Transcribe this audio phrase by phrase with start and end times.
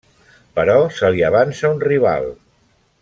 [0.59, 2.27] Però se li avança un rival.